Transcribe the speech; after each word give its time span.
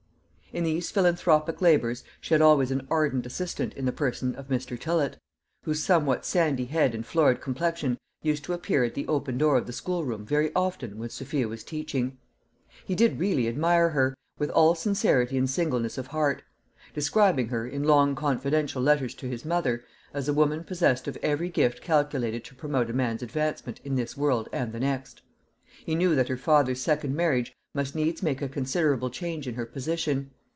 In 0.53 0.65
these 0.65 0.91
philanthropic 0.91 1.61
labours 1.61 2.03
she 2.19 2.33
had 2.33 2.41
always 2.41 2.71
an 2.71 2.85
ardent 2.91 3.25
assistant 3.25 3.73
in 3.75 3.85
the 3.85 3.93
person 3.93 4.35
of 4.35 4.49
Mr. 4.49 4.77
Tillott, 4.77 5.15
whose 5.63 5.81
somewhat 5.81 6.25
sandy 6.25 6.65
head 6.65 6.93
and 6.93 7.05
florid 7.05 7.39
complexion 7.39 7.97
used 8.21 8.43
to 8.43 8.51
appear 8.51 8.83
at 8.83 8.93
the 8.93 9.07
open 9.07 9.37
door 9.37 9.55
of 9.57 9.65
the 9.65 9.71
schoolroom 9.71 10.25
very 10.25 10.53
often 10.53 10.97
when 10.97 11.07
Sophia 11.07 11.47
was 11.47 11.63
teaching. 11.63 12.17
He 12.83 12.95
did 12.95 13.17
really 13.17 13.47
admire 13.47 13.91
her, 13.91 14.13
with 14.39 14.49
all 14.49 14.75
sincerity 14.75 15.37
and 15.37 15.49
singleness 15.49 15.97
of 15.97 16.07
heart; 16.07 16.43
describing 16.93 17.47
her, 17.47 17.65
in 17.65 17.85
long 17.85 18.13
confidential 18.13 18.81
letters 18.81 19.15
to 19.15 19.29
his 19.29 19.45
mother, 19.45 19.85
as 20.13 20.27
a 20.27 20.33
woman 20.33 20.65
possessed 20.65 21.07
of 21.07 21.17
every 21.23 21.47
gift 21.47 21.79
calculated 21.79 22.43
to 22.43 22.55
promote 22.55 22.89
a 22.89 22.93
man's 22.93 23.23
advancement 23.23 23.79
in 23.85 23.95
this 23.95 24.17
world 24.17 24.49
and 24.51 24.73
the 24.73 24.81
next. 24.81 25.21
He 25.85 25.95
knew 25.95 26.13
that 26.15 26.27
her 26.27 26.35
father's 26.35 26.81
second 26.81 27.15
marriage 27.15 27.53
must 27.73 27.95
needs 27.95 28.21
make 28.21 28.41
a 28.41 28.49
considerable 28.49 29.09
change 29.09 29.47
in 29.47 29.55
her 29.55 29.65
position. 29.65 30.31